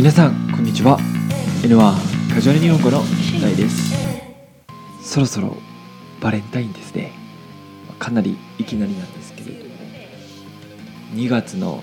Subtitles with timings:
[0.00, 0.98] 皆さんこんにちは。
[1.62, 3.02] N1 カジュアル日本語の
[3.38, 3.92] 大です。
[5.02, 5.58] そろそろ
[6.22, 7.12] バレンタインですね。
[7.98, 9.70] かなりいきなりなんですけれども。
[11.12, 11.82] 2月の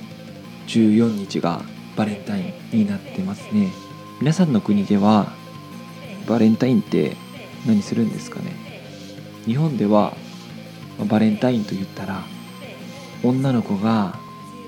[0.66, 1.62] 14日が
[1.96, 3.72] バレンタインになってますね。
[4.20, 5.32] 皆さんの国では
[6.26, 7.16] バレンタインって
[7.68, 8.52] 何するんですかね。
[9.46, 10.18] 日本では
[11.08, 12.24] バレンタインと言ったら
[13.24, 14.18] 女の子が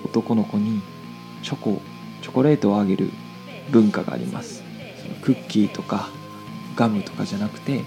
[0.05, 0.83] 男の子に
[1.41, 1.81] チョコ
[2.21, 3.09] チョコレートをあげる
[3.71, 4.63] 文化があります。
[5.01, 6.09] そのクッキーとか
[6.75, 7.81] ガムとかじゃなくて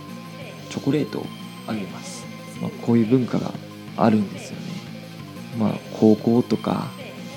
[0.70, 1.26] チョコレートを
[1.66, 2.24] あげます、
[2.60, 3.52] まあ、こういう文化が
[3.96, 4.66] あるんですよね。
[5.58, 6.88] まあ高校とか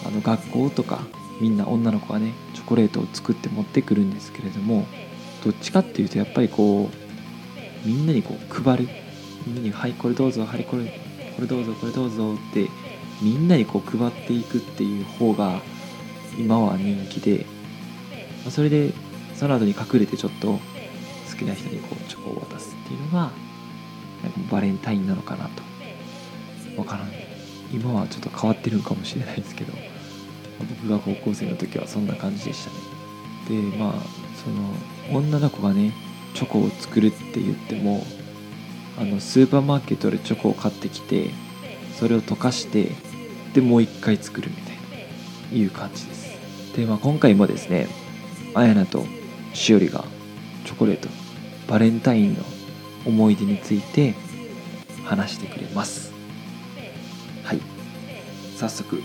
[0.05, 1.01] あの学校とか
[1.41, 4.85] みんな女の子がねチョコレートを作って持ってくるんですけれども
[5.43, 8.87] どっちかっていうとやっぱりこうみんなにこう配る。
[9.45, 10.85] みんなに「はいこれどうぞはいこれ
[11.35, 12.69] これどうぞこれどうぞ」って
[13.21, 15.61] みんなにこう配っていくっていう方が
[16.37, 17.45] 今は人気で
[18.49, 18.93] それで
[19.35, 20.59] その後に隠れてちょっと好
[21.37, 23.31] きな人にこうチョコを渡すっていうのが
[24.51, 25.63] バレンタインなのかなと。
[26.75, 27.25] 分からん。
[27.73, 29.73] 今はちょっと変わってるかもしれないですけど
[30.59, 33.71] 僕が高校生の時はそんな感じでしたね。
[33.71, 33.93] でまあ
[34.35, 34.49] そ
[35.13, 35.93] の女の子がね
[36.33, 38.05] チョコを作るって言っても
[38.97, 41.29] あのスーパーマーケットでチョコを買ってきて
[41.99, 42.91] それを溶かして
[43.53, 44.75] でもう一回作るみたい
[45.51, 46.35] ないう感じです。
[46.75, 47.87] で、まあ、今回もですね
[48.55, 49.05] あやなと
[49.53, 50.05] しおりが
[50.63, 51.09] チョコレート
[51.67, 52.43] バレンタインの
[53.05, 54.13] 思い出について
[55.03, 56.13] 話してくれます。
[57.43, 57.59] はい。
[58.55, 59.01] 早速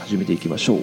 [0.00, 0.80] 始めていきましょう。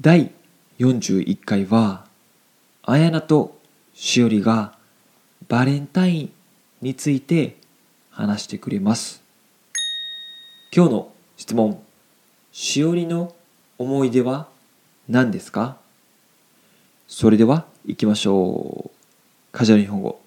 [0.00, 0.30] 第
[0.78, 2.06] 41回は
[2.82, 3.56] あやなと
[3.94, 4.76] しおりが
[5.48, 6.35] バレンタイン
[6.86, 7.56] について
[8.10, 9.20] 話してくれます
[10.72, 11.82] 今日の質問
[12.52, 13.34] しおりの
[13.76, 14.46] 思い出は
[15.08, 15.78] 何ですか？
[17.08, 18.90] それでは行きましょう
[19.50, 20.20] カジュアル日本語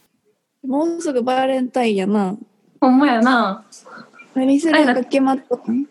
[0.67, 2.35] もうすぐバレンタインやな。
[2.81, 3.63] ほんまやな。
[4.35, 5.55] 何するか決まった？
[5.71, 5.85] ん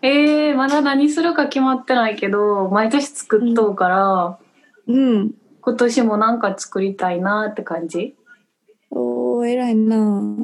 [0.00, 4.38] えー、まだ何するか決まってないけど、毎年作っとうから、
[4.86, 5.32] うん。
[5.60, 8.14] 今年もなんか作りたいなって感じ？
[8.92, 10.36] おー、偉いな。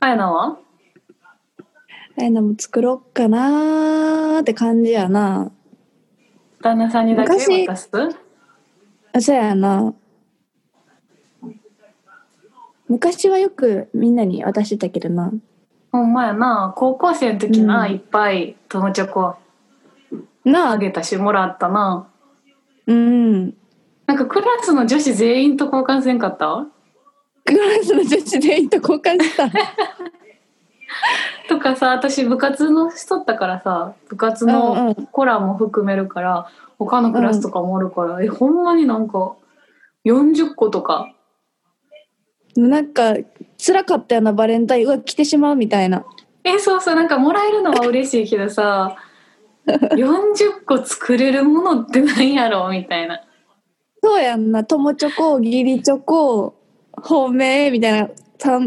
[0.00, 0.58] あやなは？
[2.18, 5.50] あやなも作ろっかなーって感じやな。
[6.62, 7.88] 旦那さんにだけ昔渡す？
[9.12, 9.94] あ、そうやな。
[12.88, 15.32] 昔はよくみんなに渡してたけどな。
[15.90, 16.72] ほんまやな。
[16.76, 19.36] 高校生の時な、うんいっぱい友チョコ
[20.44, 22.06] なあ、あげたし、もらったな。
[22.86, 23.54] うん。
[24.06, 26.66] なんかクラスの女子全員と交換せんかった？
[27.44, 29.50] クラスの女子全員と交換した？
[31.48, 36.48] とかさ、私部活のしとったからさ、部活うんうのんコラも含めるから、
[36.78, 39.34] 他のクラスとかもおるから、え、ほんまになんか
[40.04, 41.12] 40個とか。
[42.56, 43.14] なんか、
[43.58, 44.86] 辛かったよな、バレンタイン。
[44.86, 46.04] うわ、来てしまうみたいな。
[46.44, 48.96] え、そうそう、なんかもらえるのは嬉しいけどさ、
[49.66, 53.23] 40個作れるものって何やろみたいな。
[54.04, 56.54] そうやんな、友チョコ、義理チョコ、
[56.92, 58.10] 本命みたいな。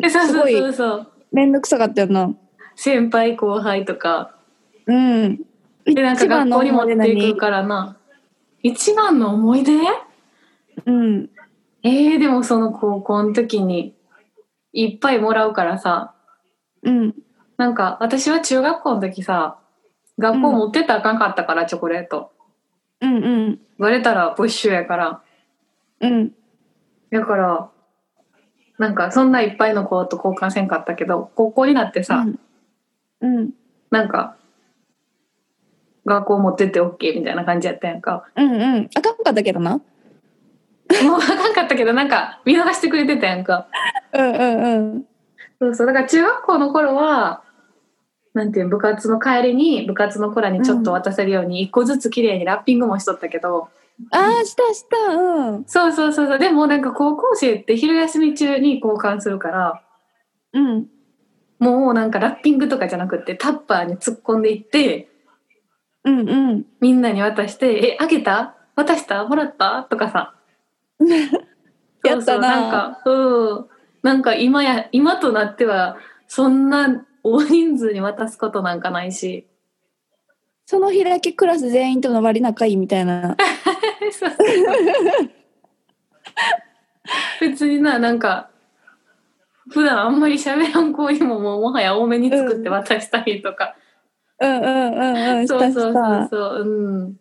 [0.09, 1.11] すごいそうそう。
[1.31, 2.33] めんどくさかったよな。
[2.75, 4.35] 先輩後輩とか。
[4.87, 5.37] うん。
[5.85, 7.97] で、なんか学校に持って思いくからな。
[8.63, 9.73] 一番の思い出？
[10.87, 11.29] うん。
[11.83, 13.95] えー、でもその高校の時に
[14.73, 16.15] いっぱいもらうからさ、
[16.81, 17.13] うん。
[17.57, 19.59] なんか私は中学校の時さ、
[20.17, 22.31] 学校持ってったらあかんかったから、チョコレート。
[23.01, 23.59] うんうん。
[23.77, 25.21] バレたら没収やから。
[26.01, 26.31] うん。
[27.11, 27.69] だから、
[28.77, 32.39] なんかそんないっぱいの子と交換せんかったけど、高校になってさ、うん。
[33.21, 33.51] うん。
[33.89, 34.35] なんか、
[36.05, 38.25] 学校持ってって OK みたいな感じやったやんか。
[38.35, 38.89] うんうん。
[38.95, 39.71] あかんかったけどな。
[39.71, 39.83] もう
[41.15, 43.67] あかんかったけど、なんか見逃してくれてたやんか。
[44.13, 45.05] うんうんうん。
[45.59, 45.87] そうそう。
[45.87, 47.43] だから中学校の頃は、
[48.33, 53.69] なんていう部活の帰りに部活の子らにちょっと渡せるように一個ずつ綺麗にラッピングもしとったけど、
[54.11, 55.15] ああ、したした。
[55.15, 55.63] うん。
[55.65, 56.39] そうそうそうそう。
[56.39, 59.83] でもなんか高校生って昼休み中に交換するから、
[60.53, 60.87] うん。
[61.59, 65.09] もうなんかラッピングとかじゃなくってタッパーに突っ込んでいって、
[66.03, 66.65] うんうん。
[66.79, 68.55] みんなに渡して、え、あげた？
[68.75, 69.25] 渡した？
[69.25, 69.83] もらった？
[69.89, 70.35] とかさ。
[72.05, 73.65] やったなそうそうなんか、うん。
[74.03, 75.97] なんか今や、今となっては、
[76.27, 79.47] そんな大人数に渡すことなんかないし。
[80.65, 83.35] その日だけクラス全員との割り仲いいみたいな。
[87.41, 88.49] 別にななんか
[89.69, 93.75] 普段あんまり喋らん子にももうもはや多めに作って渡したりとか、
[94.39, 95.47] うんうんうんうん。
[95.47, 96.27] したそうそうそう。
[96.31, 97.19] そううん。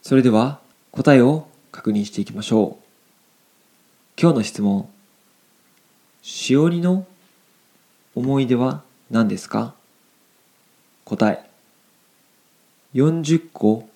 [0.00, 0.60] それでは
[0.90, 2.82] 答えを確認していきましょう。
[4.20, 4.88] 今日の質問
[6.22, 7.06] しおりの
[8.14, 9.74] 思い出は何ですか？
[11.04, 11.44] 答え。
[12.94, 13.88] 40個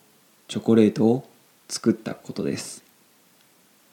[0.48, 1.28] チョコレートを
[1.68, 2.82] 作ったことです、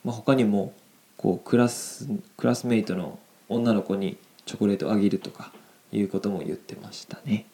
[0.04, 0.72] まあ、他にも
[1.16, 3.18] こうクラスクラスメイトの
[3.48, 4.16] 女の子に
[4.46, 5.52] チョコレートをあげるとか
[5.92, 7.46] いうことも言ってましたね。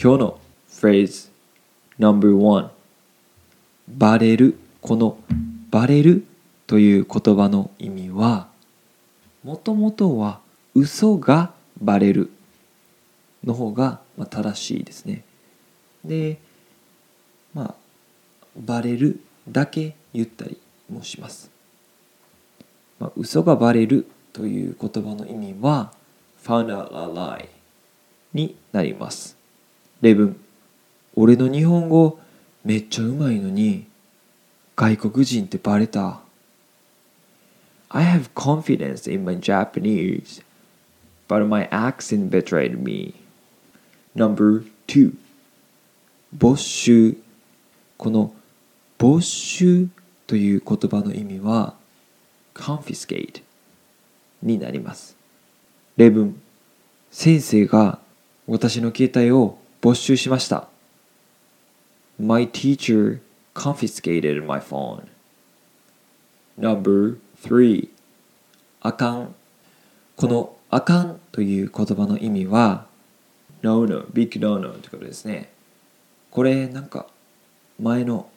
[0.00, 1.28] 今日のフレーズ
[1.98, 2.68] No.1
[3.88, 4.58] バレる？
[4.80, 5.18] この
[5.70, 6.24] バレる
[6.66, 8.48] という言葉の意味は
[9.42, 10.40] もともとは
[10.74, 12.30] 嘘がバレる
[13.44, 14.00] の方が
[14.30, 15.24] 正しいですね。
[16.04, 16.38] で
[17.54, 17.74] まあ
[18.58, 20.58] バレるだけ言ったり
[20.90, 21.50] もします、
[22.98, 25.92] まあ、嘘がバレるという言葉の意味は
[26.42, 27.48] found out a lie
[28.32, 29.36] になります
[30.00, 30.38] 例文
[31.14, 32.18] 俺の日本語
[32.64, 33.86] めっちゃうまいのに
[34.76, 36.20] 外国人ってバレた
[37.90, 40.42] I have confidence in my Japanese
[41.26, 43.14] but my accent betrayed me
[44.14, 45.14] Number 2
[46.32, 47.16] 没収
[47.96, 48.32] この
[48.98, 49.88] 没収
[50.26, 51.74] という言葉の意味は
[52.54, 53.42] confiscate
[54.42, 55.16] になります。
[55.96, 56.40] 例文
[57.10, 57.98] 先生が
[58.46, 60.68] 私の携帯を没収しました。
[62.18, 63.20] My teacher
[63.54, 65.06] confiscated my phone.
[66.58, 67.88] Number 3
[68.80, 69.34] あかん。
[70.16, 72.86] このあかんという言葉の意味は
[73.62, 75.50] No no, big no no ってことですね。
[76.30, 77.06] これなんか
[77.80, 78.28] 前の、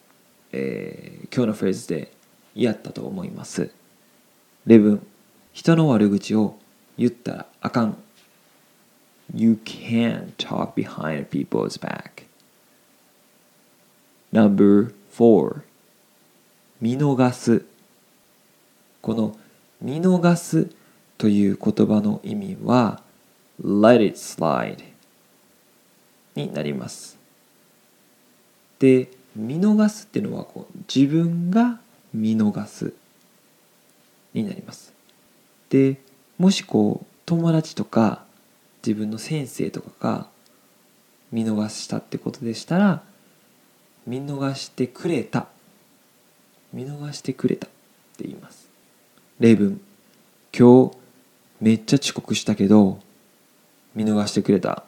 [0.51, 2.11] えー今日のフレーズで
[2.53, 3.71] やったと思います。
[4.65, 5.05] 例文
[5.53, 6.57] 人の悪口を
[6.97, 7.97] 言ったらあかん。
[9.33, 12.25] You can't talk behind people's back.
[14.33, 15.61] Number 4
[16.81, 17.63] 見逃す。
[19.01, 19.37] この
[19.81, 20.69] 見逃す
[21.17, 23.01] という言葉の意味は
[23.63, 24.83] let it slide
[26.35, 27.17] になります。
[28.79, 31.79] で見逃すっていうのはこう自分が
[32.13, 32.93] 見逃す
[34.33, 34.93] になります。
[35.69, 36.01] で
[36.37, 38.23] もしこう友達とか
[38.85, 40.27] 自分の先生とかが
[41.31, 43.03] 見逃したってことでしたら
[44.05, 45.47] 見逃してくれた。
[46.73, 47.69] 見逃してくれたっ
[48.17, 48.69] て言います。
[49.39, 49.79] 例文。
[50.57, 50.97] 今日
[51.61, 52.99] めっちゃ遅刻したけど
[53.95, 54.83] 見逃してくれた。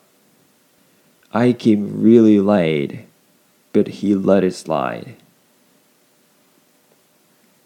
[1.31, 3.05] I came really late.
[3.73, 5.15] But he let it slide.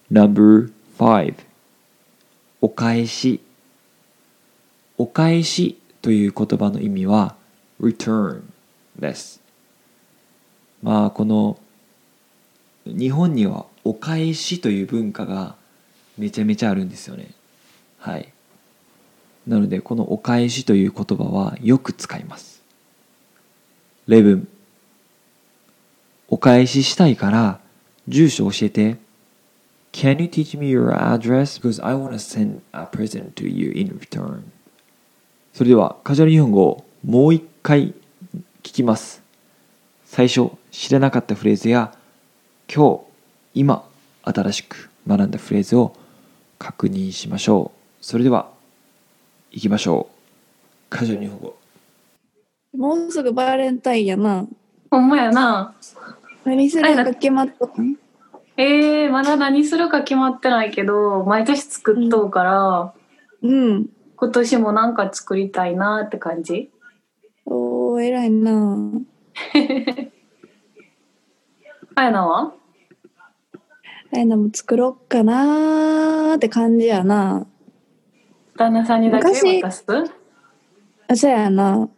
[0.09, 1.35] Number 5
[2.61, 3.41] お返し。
[4.97, 7.35] お返しという言葉の意味は
[7.79, 8.41] return
[8.97, 9.41] です。
[10.81, 11.59] まあこの
[12.85, 15.55] 日本にはお返しという文化が
[16.17, 17.29] めちゃめちゃあるんですよね。
[17.99, 18.31] はい。
[19.45, 22.63] なのでこのお返しという言葉はよく使います。
[24.07, 24.47] 例文
[26.29, 27.59] お返ししたいから
[28.07, 28.97] 住所教えて
[29.93, 31.59] Can you teach me your address?
[31.59, 34.43] Because I want to send a present to you in return.
[35.53, 37.93] それではカジュアル日本語をもう一回
[38.61, 39.23] 聞きます。
[40.05, 41.95] 最初知らなかったフレーズや
[42.73, 43.01] 今日
[43.53, 43.83] 今
[44.23, 45.95] 新しく学んだフレーズを
[46.59, 48.05] 確認しましょう。
[48.05, 48.49] それでは
[49.51, 50.89] 行きましょう。
[50.89, 51.57] カジュアル日本語。
[52.77, 54.45] もうすぐバレンタインやな。
[54.91, 55.73] ほんまやな
[56.47, 57.65] 何するか決まった？
[57.81, 57.97] ん
[58.55, 62.93] えー、まだ何するか決まってないけど毎年作っとうから、
[63.43, 63.89] うん。
[64.15, 66.71] 今年もなんか作りたいなって感じ？
[67.45, 68.77] おー、偉いな。
[71.95, 72.53] あやなは？
[74.13, 77.45] あやなも作ろっかなーって感じやな。
[78.55, 79.85] 旦那さんにだけ昔渡す？
[81.09, 81.89] あ、そうやな。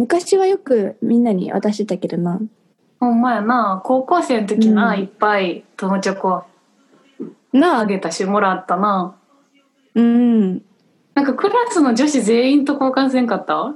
[0.00, 2.40] 昔はよくみんなに渡してたけどな。
[3.00, 3.82] ほんまやな。
[3.84, 5.00] 高校生の時な、うん。
[5.00, 6.44] いっぱい友チョコ
[7.52, 9.14] なあ、あげたしもらったな。
[9.94, 10.62] うん。
[11.14, 13.74] なんかクラスの女子全員と交換せんかった？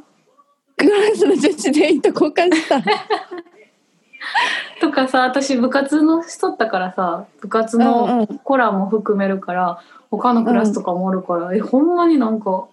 [0.79, 2.81] クラスの女子全員と交換した？
[4.81, 8.27] とかさ私部活のしとったからさ部活うんうのん。
[8.43, 12.67] コラも含めるから他のクラスとかもおるから、えほんまになんか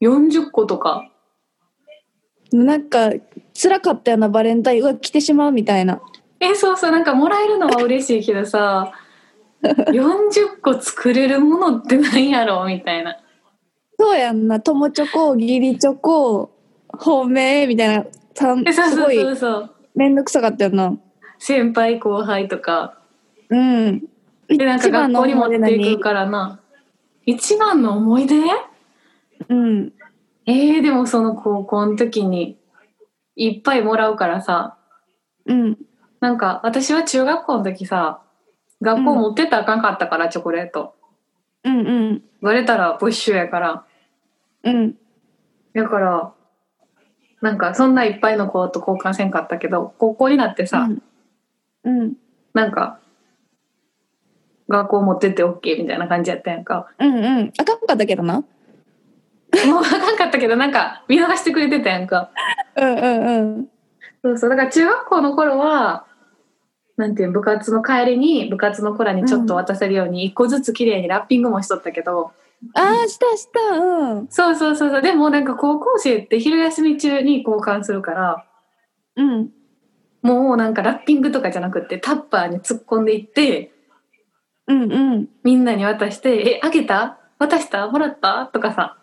[0.00, 1.10] 40個とか
[2.52, 3.12] なんか、
[3.60, 4.82] 辛かったよな、バレンタイン。
[4.82, 6.00] うわ、来てしまうみたいな。
[6.40, 8.92] えそうそうなんかもらえるのは嬉しいけどさ
[9.62, 13.16] 40個作れるものって何やろうみたいな。
[13.98, 14.60] そうやんな。
[14.60, 16.52] 友チョコ義理チョコ
[16.86, 18.04] 本命みたいな。
[18.04, 19.36] えそうそうすごいそう。
[19.36, 20.96] そうめんどくさかったよな。
[21.40, 22.98] 先輩後輩とか。
[23.50, 24.04] うん。
[24.46, 26.60] でなんか学校に持っていくからな。
[27.26, 28.36] 一番の思い出？
[29.48, 29.92] うん
[30.48, 32.58] えー、でもその高校の時に
[33.36, 34.78] いっぱいもらうからさ
[35.44, 35.78] うん。
[36.20, 38.22] なんか私は中学校の時さ
[38.80, 40.94] 学校持ってったらあかんかったから、チョコレート。
[41.64, 42.22] うんうん。
[42.40, 43.84] バレたら没収やから。
[44.64, 44.94] うん。
[45.74, 46.32] だから
[47.42, 50.88] なんかそんないっぱいの子と交換せんかったけど高校になってさ、
[51.84, 52.00] うん。
[52.00, 52.14] うん。
[52.54, 53.00] なんか
[54.68, 56.88] 学校持ってって OK みたいな感じやったやんか。
[56.98, 57.52] うんうん。
[57.58, 58.44] あかんかったけどな
[59.66, 62.30] もうあかんかったけどなんか見逃してくれてたやんか。
[62.76, 63.68] うんうんうん。
[64.22, 64.50] そうそう。
[64.50, 66.06] だから中学校の頃は
[66.96, 72.32] なんていうの部活の帰りに部活の子らにちょっと渡せるように一個ずつ綺麗にラッピングもしとったけど、
[72.74, 73.78] ああしたした。
[73.78, 75.02] うんそうそうそうそう。
[75.02, 78.44] でもなんか高校生って昼休み中に交換するから
[79.16, 79.50] うん。
[80.20, 83.70] もうなんかラッピングとかじゃなくってタッパーに突っ込んでいって
[84.66, 85.28] うんうん。
[85.44, 87.20] みんなに渡して「えあげた？
[87.38, 87.86] 渡した？
[87.86, 88.98] もらった?」とかさ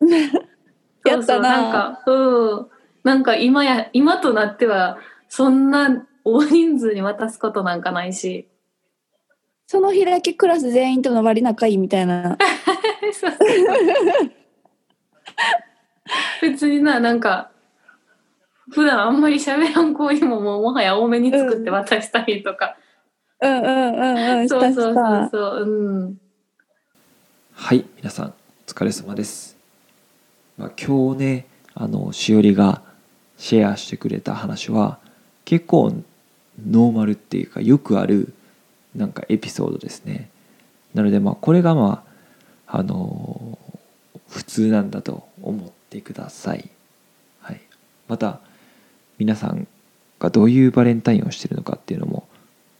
[1.04, 1.24] やったな。
[1.24, 2.66] そうそうなんかうん。
[3.04, 4.98] なんか今や今となっては
[5.28, 8.48] そんな大人数に渡すことなんかないし。
[9.68, 12.36] その日だけクラス全員との割り仲いいみたいな。
[13.12, 13.38] そうそう
[16.40, 17.50] 別にななんか
[18.70, 22.76] 普段あんまり喋らん子にももうもはや多めに作って渡したりとか、
[23.40, 26.20] うんうんうんうんしたそうそうそうそううん。
[27.52, 28.32] はい皆さんお
[28.66, 29.55] 疲れ様です、
[30.58, 32.82] まあ、今日ねあのしおりが
[33.36, 34.98] シェアしてくれた話は
[35.44, 35.92] 結構
[36.66, 38.32] ノーマルっていうかよくある
[38.94, 40.30] なんかエピソードですね。
[40.94, 42.04] なのでまあこれがま
[42.66, 43.58] ああの
[44.28, 46.68] 普通なんだと思ってください、
[47.40, 47.60] はい、
[48.08, 48.40] また
[49.18, 49.68] 皆さん
[50.18, 52.26] がどういうバレンタインをしてるのかっていうのも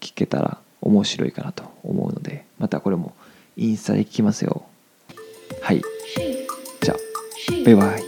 [0.00, 3.14] 聞けたら面白いかなと思うのでまたこれも
[3.56, 4.64] インスタで聞きますよ。
[5.60, 5.82] はい。
[7.66, 8.05] じゃあバイバイ